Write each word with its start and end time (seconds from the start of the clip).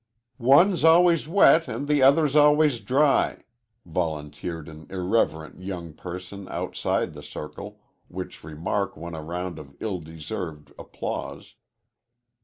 "One's 0.39 0.83
always 0.83 1.27
wet, 1.27 1.67
and 1.67 1.87
the 1.87 2.01
other's 2.01 2.35
always 2.35 2.79
dry," 2.79 3.43
volunteered 3.85 4.67
an 4.67 4.87
irreverent 4.89 5.59
young 5.61 5.93
person 5.93 6.47
outside 6.49 7.13
the 7.13 7.21
circle, 7.21 7.79
which 8.07 8.43
remark 8.43 8.97
won 8.97 9.13
a 9.13 9.21
round 9.21 9.59
of 9.59 9.75
ill 9.79 9.99
deserved 9.99 10.73
applause. 10.79 11.53